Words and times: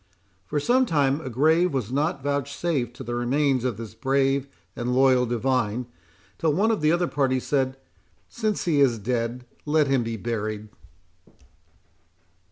For 0.47 0.59
some 0.59 0.87
time 0.87 1.21
a 1.21 1.29
grave 1.29 1.75
was 1.75 1.91
not 1.91 2.23
vouchsafed 2.23 2.95
to 2.95 3.03
the 3.03 3.13
remains 3.13 3.63
of 3.63 3.77
this 3.77 3.93
brave 3.93 4.47
and 4.75 4.95
loyal 4.95 5.27
divine, 5.27 5.85
till 6.39 6.53
one 6.53 6.71
of 6.71 6.81
the 6.81 6.91
other 6.91 7.05
party 7.07 7.39
said, 7.39 7.77
"Since 8.27 8.65
he 8.65 8.81
is 8.81 8.97
dead, 8.97 9.45
let 9.63 9.85
him 9.85 10.01
be 10.01 10.17
buried." 10.17 10.69